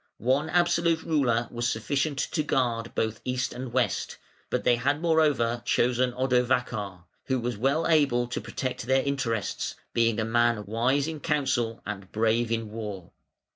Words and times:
One 0.17 0.49
absolute 0.49 1.03
ruler 1.03 1.47
was 1.51 1.69
sufficient 1.69 2.17
to 2.17 2.41
guard 2.41 2.95
both 2.95 3.21
East 3.23 3.53
and 3.53 3.71
West; 3.71 4.17
but 4.49 4.63
they 4.63 4.77
had, 4.77 4.99
moreover, 4.99 5.61
chosen 5.63 6.11
Odovacar, 6.13 7.03
who 7.25 7.39
was 7.39 7.55
well 7.55 7.85
able 7.87 8.25
to 8.29 8.41
protect 8.41 8.87
their 8.87 9.03
interests, 9.03 9.75
being 9.93 10.19
a 10.19 10.25
man 10.25 10.65
wise 10.65 11.07
in 11.07 11.19
counsel 11.19 11.83
and 11.85 12.11
brave 12.11 12.51
in 12.51 12.71
war. 12.71 13.11